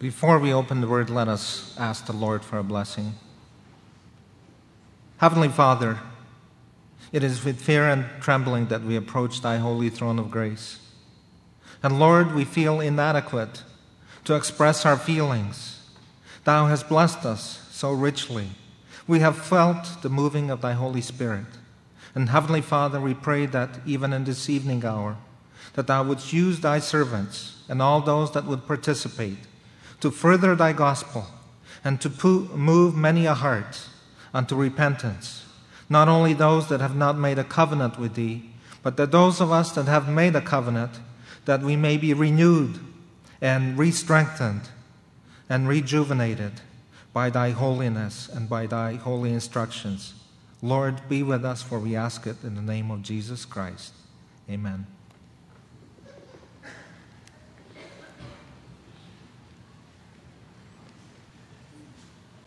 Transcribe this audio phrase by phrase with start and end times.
[0.00, 3.16] Before we open the word, let us ask the Lord for a blessing.
[5.18, 5.98] Heavenly Father,
[7.12, 10.78] it is with fear and trembling that we approach thy holy throne of grace.
[11.82, 13.62] And Lord, we feel inadequate
[14.24, 15.90] to express our feelings.
[16.44, 18.48] Thou hast blessed us so richly.
[19.06, 21.44] We have felt the moving of thy Holy Spirit.
[22.14, 25.18] And Heavenly Father, we pray that even in this evening hour,
[25.74, 29.36] that thou wouldst use thy servants and all those that would participate
[30.00, 31.26] to further thy gospel
[31.84, 32.08] and to
[32.54, 33.88] move many a heart
[34.34, 35.44] unto repentance.
[35.88, 38.50] Not only those that have not made a covenant with thee,
[38.82, 41.00] but that those of us that have made a covenant,
[41.44, 42.78] that we may be renewed
[43.40, 44.68] and re strengthened
[45.48, 46.60] and rejuvenated
[47.12, 50.14] by thy holiness and by thy holy instructions.
[50.62, 53.92] Lord, be with us, for we ask it in the name of Jesus Christ.
[54.48, 54.86] Amen.